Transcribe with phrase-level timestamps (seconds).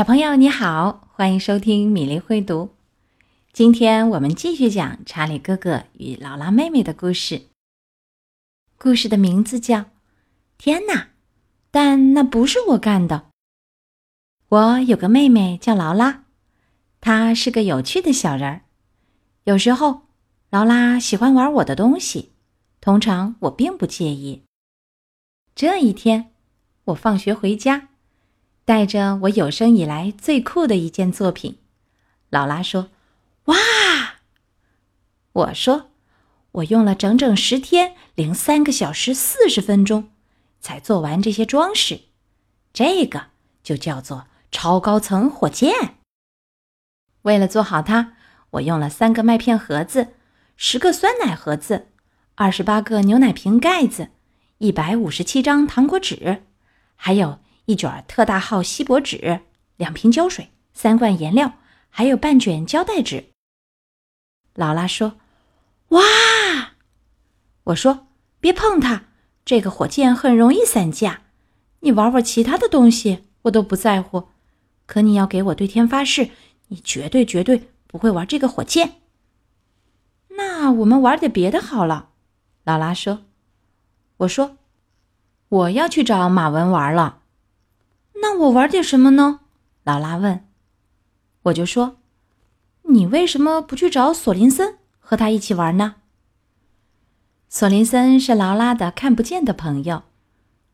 [0.00, 2.70] 小朋友你好，欢迎收听米粒会读。
[3.52, 7.48] 今天我们继续讲查理哥哥与劳拉妹妹的故事。
[8.78, 9.76] 故事的名字叫
[10.56, 10.94] 《天哪》，
[11.70, 13.26] 但那不是我干的。
[14.48, 16.24] 我有个妹妹叫劳拉，
[17.02, 18.62] 她是个有趣的小人儿。
[19.44, 20.04] 有时候，
[20.48, 22.32] 劳拉喜欢玩我的东西，
[22.80, 24.44] 通常我并不介意。
[25.54, 26.32] 这一天，
[26.84, 27.89] 我放学回家。
[28.70, 31.58] 带着我有生以来最酷的一件作品，
[32.28, 32.90] 劳拉说
[33.46, 33.56] ：“哇！”
[35.34, 35.90] 我说
[36.52, 40.12] ：“我用了整整十天零三个小时四十分钟，
[40.60, 42.02] 才做完这些装饰。
[42.72, 43.30] 这个
[43.64, 45.96] 就叫做超高层火箭。
[47.22, 48.12] 为了做好它，
[48.50, 50.14] 我用了三个麦片盒子、
[50.56, 51.88] 十个酸奶盒子、
[52.36, 54.10] 二十八个牛奶瓶盖子、
[54.58, 56.44] 一百五十七张糖果纸，
[56.94, 57.40] 还有。”
[57.70, 59.42] 一卷特大号锡箔纸，
[59.76, 61.52] 两瓶胶水，三罐颜料，
[61.88, 63.26] 还有半卷胶带纸。
[64.54, 65.14] 劳拉说
[65.90, 66.02] ：“哇！”
[67.62, 68.08] 我说
[68.40, 69.04] ：“别碰它，
[69.44, 71.22] 这个火箭很容易散架。
[71.78, 74.30] 你玩玩其他的东西，我都不在乎。
[74.86, 76.30] 可你要给我对天发誓，
[76.66, 78.94] 你绝对绝对不会玩这个火箭。”
[80.36, 82.08] 那我们玩点别的好了。”
[82.64, 83.22] 劳拉说。
[84.18, 84.56] “我说，
[85.48, 87.18] 我要去找马文玩了。”
[88.32, 89.40] 那我玩点什么呢？
[89.82, 90.46] 劳拉问。
[91.42, 91.96] 我就说
[92.88, 95.96] ：“你为什么不去找索林森和他一起玩呢？”
[97.50, 100.04] 索林森是劳拉的看不见的朋友，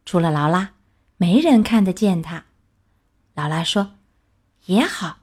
[0.05, 0.75] 除了劳拉，
[1.17, 2.45] 没人看得见他。
[3.33, 3.93] 劳拉说
[4.67, 5.21] ：“也好，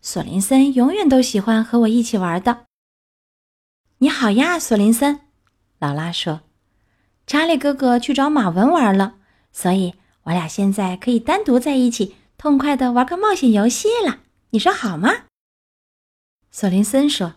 [0.00, 2.66] 索林森永远都喜欢和我一起玩的。”
[3.98, 5.22] 你好呀，索林森。
[5.80, 6.42] 劳拉说
[7.26, 9.16] ：“查理哥哥去找马文玩了，
[9.50, 9.94] 所以。”
[10.24, 14.20] 我俩现在可以单独在一起，痛快的玩个冒险游戏了。
[14.50, 15.10] 你说好吗？
[16.50, 17.34] 索林森说：“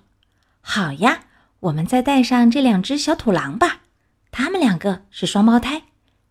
[0.61, 1.25] 好呀，
[1.61, 3.81] 我们再带上这两只小土狼吧，
[4.29, 5.83] 他们两个是双胞胎，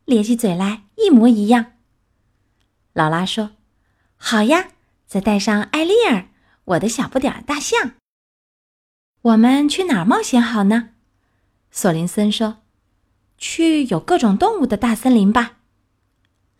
[0.05, 1.73] 咧起嘴来一模一样。”
[2.93, 3.53] 劳拉说
[4.17, 4.69] ：“好呀，
[5.07, 6.29] 再带上艾丽尔，
[6.67, 7.95] 我的小不点儿大象。”
[9.23, 10.91] 我们去哪儿冒险好呢？
[11.71, 12.59] 索林森说
[13.39, 15.57] ：“去有各种动物的大森林吧。”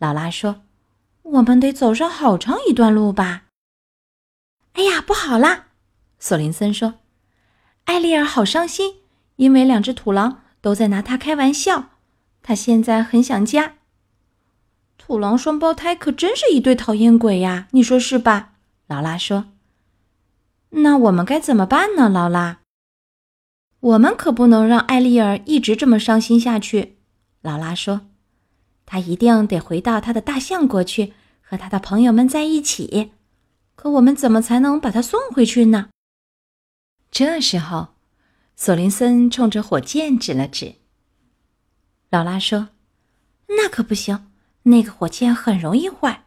[0.05, 0.61] 劳拉说
[1.23, 3.45] ：“我们得走上好长一段路吧。”
[4.73, 5.69] 哎呀，不好啦！
[6.19, 6.99] 索林森说
[7.85, 8.97] ：“艾丽尔好伤心，
[9.37, 11.89] 因为两只土狼都在拿他开玩笑。
[12.43, 13.77] 他现在很想家。
[14.99, 18.53] 土狼双胞胎可真是一对讨厌鬼呀，你说是吧？”
[18.85, 19.45] 劳拉说。
[20.69, 22.59] “那我们该怎么办呢？”劳拉，
[23.79, 26.99] 我们可不能让艾丽尔一直这么伤心下去。”
[27.41, 28.01] 劳拉说。
[28.85, 33.11] 他一定得回到他的大象国去，和他的朋友们在一起。
[33.75, 35.89] 可我们怎么才能把他送回去呢？
[37.11, 37.95] 这时候，
[38.55, 40.75] 索林森冲着火箭指了指。
[42.09, 42.69] 劳拉说
[43.49, 44.31] ：“那可不行，
[44.63, 46.25] 那个火箭很容易坏，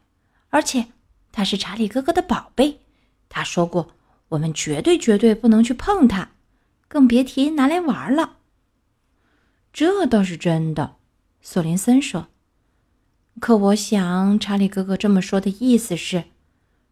[0.51, 0.89] 而且
[1.33, 2.81] 它是查理哥哥的宝贝。
[3.29, 3.95] 他说过，
[4.31, 6.33] 我们绝对绝对不能去碰它，
[6.89, 8.37] 更别提拿来玩了。”
[9.73, 10.97] 这倒是真的，
[11.41, 12.29] 索林森说。
[13.41, 16.25] 可我想，查理哥哥这么说的意思是，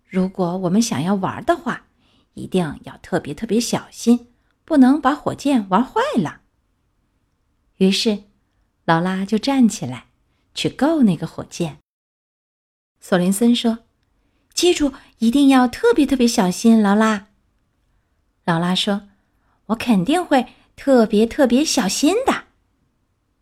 [0.07, 1.87] 如果我们想要玩的话，
[2.35, 4.29] 一定要特别特别小心，
[4.65, 6.43] 不能把火箭玩坏了。
[7.77, 8.25] 于是，
[8.85, 10.07] 劳拉就站起来
[10.55, 11.79] 去够那个火箭。
[13.01, 13.81] 索林森说
[14.55, 17.29] ：“记住，一定要特别特别小心。”劳拉，
[18.45, 19.09] 劳拉说
[19.67, 20.47] ：“我肯定会
[20.77, 22.45] 特别特别小心的。”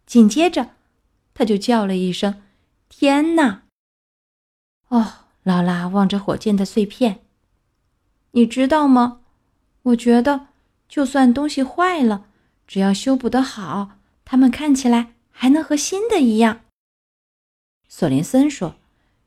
[0.06, 0.70] 紧接着，
[1.32, 2.42] 他就叫了一声。
[2.96, 3.64] 天哪！
[4.86, 7.24] 哦，劳拉望着火箭的碎片，
[8.30, 9.22] 你知道吗？
[9.82, 10.46] 我觉得，
[10.88, 12.28] 就算东西坏了，
[12.68, 16.60] 只要修补的好，它们看起来还能和新的一样。
[17.88, 18.76] 索林森说：“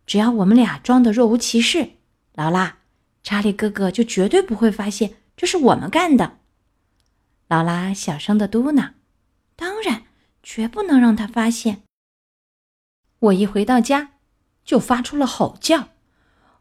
[0.07, 1.89] 只要我们俩装的若无其事，
[2.35, 2.77] 劳拉，
[3.21, 6.39] 查理哥哥就绝对不会发现这是我们干的。”
[7.49, 8.93] 劳拉小声的嘟囔
[9.57, 10.03] ：“当然，
[10.41, 11.83] 绝不能让他发现。”
[13.19, 14.11] 我一回到家，
[14.63, 15.89] 就发出了吼叫：“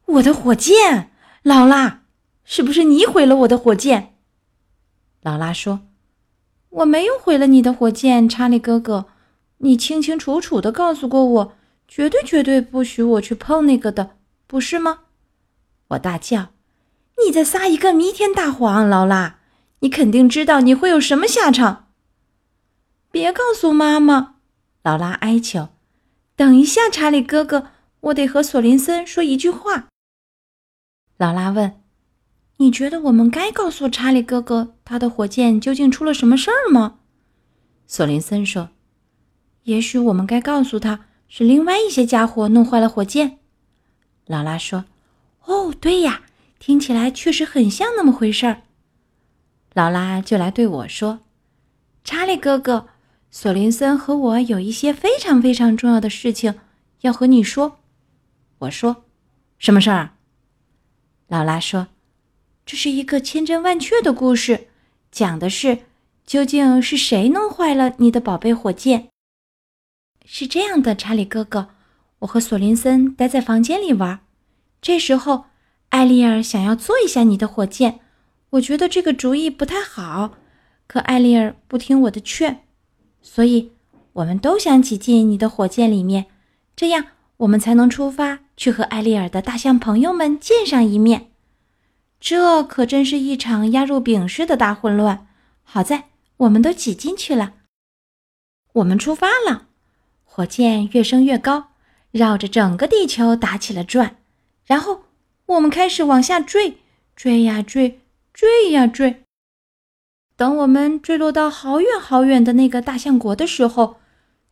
[0.07, 1.13] 我的火箭，
[1.43, 2.03] 劳拉，
[2.45, 4.15] 是不是你毁了我的火箭？”
[5.23, 5.81] 劳拉说
[6.71, 9.07] ：“我没有毁了你的火箭，查理哥哥，
[9.59, 11.53] 你清清楚楚的告诉过我，
[11.87, 14.17] 绝对绝对不许我去碰那个的，
[14.47, 15.01] 不是吗？”
[15.89, 16.49] 我大叫
[17.25, 19.41] ：“你在撒一个弥天大谎，劳拉！
[19.81, 21.89] 你肯定知道你会有什么下场。”
[23.13, 24.37] 别告诉妈妈，
[24.83, 25.69] 劳拉哀求。
[26.37, 29.89] 等一下，查理哥哥，我得和索林森说一句话。
[31.17, 31.81] 劳拉问
[32.59, 36.99] ：“你觉得我们该告诉查理哥哥他的火箭究竟出了什么事儿吗？”
[37.89, 38.69] 索林森说
[39.65, 43.39] ：“也许我们该告诉他是另外一些家伙弄坏了火箭。”
[44.27, 44.85] 劳拉说
[45.47, 46.23] ：“哦，对呀，
[46.59, 48.63] 听起来确实很像那么回事儿。”
[49.73, 51.21] 劳拉就来对我说
[52.05, 52.89] ：“查理哥哥，
[53.39, 56.59] 索林森和我有一些非常非常重要的事情
[57.03, 57.81] 要和你说。”
[58.61, 59.05] 我说
[59.61, 60.15] ：“什么事儿？”
[61.29, 61.89] 劳拉说
[62.65, 64.69] ：“这是一个千真万确的故事，
[65.13, 65.81] 讲的是
[66.25, 69.11] 究竟是谁弄坏了你的宝贝火箭。”
[70.25, 71.69] 是这样的，查理哥哥，
[72.21, 74.21] 我和索林森待在房间里玩，
[74.81, 75.45] 这时候
[75.91, 78.01] 艾丽尔想要做一下你的火箭，
[78.49, 80.39] 我觉得这个主意不太好，
[80.87, 82.63] 可艾丽尔不听我的劝，
[83.23, 83.73] 所以
[84.15, 86.27] 我们都想挤进你的火箭里面，
[86.75, 87.07] 这样
[87.39, 88.41] 我们才能出发。
[88.57, 91.31] 去和艾丽尔的大象朋友们见上一面，
[92.19, 95.27] 这可真是一场压入饼式的大混乱。
[95.63, 96.05] 好在
[96.39, 97.53] 我们都挤进去了。
[98.73, 99.67] 我们出发了，
[100.25, 101.73] 火箭越升越高，
[102.13, 104.17] 绕着整个地球打起了转。
[104.65, 105.03] 然后
[105.45, 106.79] 我们开始往下坠，
[107.15, 108.01] 坠呀坠，
[108.33, 109.26] 坠呀坠。
[110.37, 113.97] 等我们坠落到好远好远的那个大象国的时候，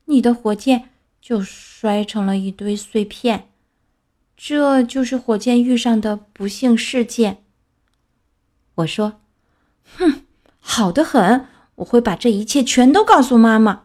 [0.07, 0.89] 你的火箭
[1.21, 3.51] 就摔成了一堆碎片。
[4.37, 7.45] 这就是火箭遇上的不幸事件。
[8.77, 9.21] 我说
[9.97, 10.25] ：“哼，
[10.59, 11.47] 好的很，
[11.77, 13.85] 我会把这一切全都告诉妈妈。”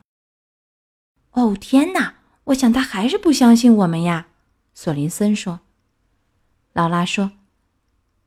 [1.34, 2.16] 哦，天哪！
[2.46, 4.28] 我想他还是不相信我们呀。”
[4.74, 5.60] 索林森说。
[6.74, 7.34] 劳拉说：“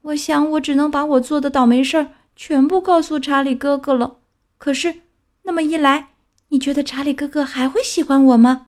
[0.03, 4.19] 我想我只能把我做的倒霉事儿全部告诉查理哥哥了。
[4.59, 5.03] 可是
[5.43, 6.11] 那么一来，
[6.49, 8.67] 你觉得查理哥哥还会喜欢我吗？”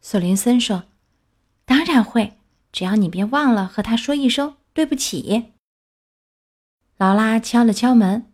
[0.00, 0.84] 索林森说
[1.64, 2.34] ：“当然会。”
[2.70, 5.54] 只要你别忘了和他说一声对不起。
[6.98, 8.30] 劳拉敲了敲门，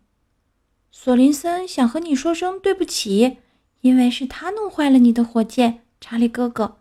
[0.90, 3.38] 索林森想和你说声对不起，
[3.82, 6.80] 因为是他弄坏了你的火箭，查理哥哥。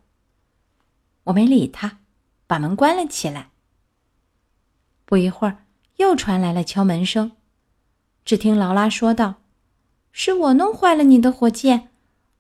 [1.26, 2.00] 我没理他，
[2.48, 3.52] 把门关了起来。
[5.06, 5.63] 不一会儿，
[5.98, 7.32] 又传来了敲门声。
[8.26, 9.36] 只听劳拉说道
[10.12, 11.90] ：“是我弄坏了你的火箭，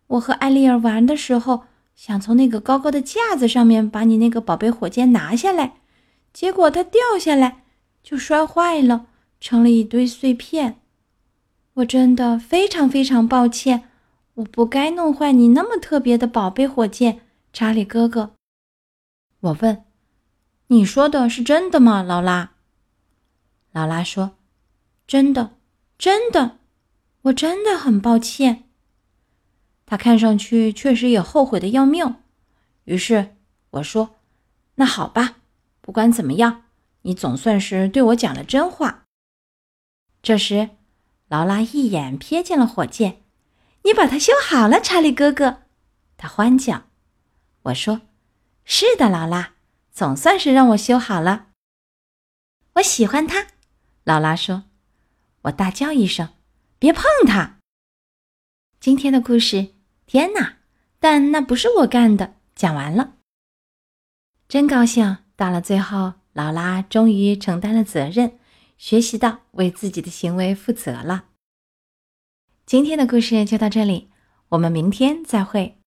[0.08, 1.66] 我和艾丽尔玩的时候。”
[1.96, 5.76] 想从那个高高的架子上面把你那个宝贝火箭拿下来，
[6.34, 7.66] 结果它掉下来
[8.02, 9.06] 就摔坏了，
[9.40, 10.80] 成了一堆碎片。
[11.76, 13.90] 我真的非常非常抱歉，
[14.34, 17.22] 我不该弄坏你那么特别的宝贝火箭，
[17.54, 18.32] 查理哥哥。
[19.42, 19.86] 我问
[20.68, 22.53] ：“你说的是真的吗，劳拉？”
[23.74, 24.38] 劳拉说
[25.06, 25.58] ：“真的，
[25.98, 26.60] 真的，
[27.24, 28.70] 我真的很抱歉。”
[29.86, 32.16] 他看上去确实也后悔的要命，
[32.86, 33.36] 于是
[33.72, 34.16] 我说
[34.76, 35.38] ：“那好吧，
[35.82, 36.66] 不管怎么样，
[37.02, 39.06] 你总算是对我讲了真话。”
[40.24, 40.70] 这时，
[41.28, 43.24] 劳拉一眼瞥见了火箭
[43.84, 45.64] ，“你把它修好了，查理哥哥！”
[46.16, 46.84] 他欢叫。
[47.64, 48.02] 我说
[48.64, 49.56] ：“是的，劳拉，
[49.92, 51.48] 总算是让我修好了。”
[52.78, 53.48] 我喜欢它，
[54.04, 54.64] 劳拉说。
[55.44, 56.30] 我大叫一声
[56.80, 57.60] ：“别碰它！”
[58.80, 59.74] 今天的故事，
[60.06, 60.58] 天哪！
[61.00, 62.36] 但那不是我干的。
[62.56, 63.16] 讲完了，
[64.48, 65.18] 真高兴。
[65.36, 68.40] 到了最后，劳拉终于承担了责任，
[68.78, 71.26] 学习到为自己的行为负责了。
[72.66, 74.12] 今天的故事就到这里，
[74.50, 75.80] 我们明天再会。